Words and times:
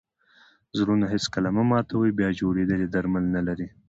زړونه 0.77 1.05
هېڅکله 1.13 1.49
مه 1.55 1.63
ماتوئ! 1.69 2.09
بیا 2.19 2.29
جوړېدل 2.39 2.79
ئې 2.83 2.87
درمل 2.93 3.25
نه 3.35 3.41
لري. 3.47 3.67